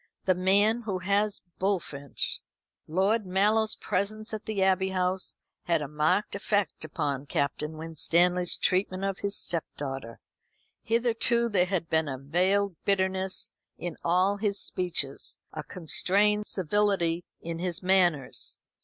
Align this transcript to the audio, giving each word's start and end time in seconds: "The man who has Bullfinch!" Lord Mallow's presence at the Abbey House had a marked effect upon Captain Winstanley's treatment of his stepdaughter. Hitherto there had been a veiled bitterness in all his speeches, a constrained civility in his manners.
"The 0.25 0.33
man 0.33 0.81
who 0.81 0.97
has 0.97 1.43
Bullfinch!" 1.59 2.39
Lord 2.87 3.27
Mallow's 3.27 3.75
presence 3.75 4.33
at 4.33 4.45
the 4.45 4.63
Abbey 4.63 4.89
House 4.89 5.35
had 5.65 5.79
a 5.83 5.87
marked 5.87 6.33
effect 6.33 6.83
upon 6.83 7.27
Captain 7.27 7.77
Winstanley's 7.77 8.57
treatment 8.57 9.03
of 9.03 9.19
his 9.19 9.35
stepdaughter. 9.37 10.19
Hitherto 10.81 11.49
there 11.49 11.67
had 11.67 11.87
been 11.87 12.07
a 12.09 12.17
veiled 12.17 12.77
bitterness 12.83 13.51
in 13.77 13.95
all 14.03 14.37
his 14.37 14.59
speeches, 14.59 15.37
a 15.53 15.61
constrained 15.61 16.47
civility 16.47 17.23
in 17.39 17.59
his 17.59 17.83
manners. 17.83 18.57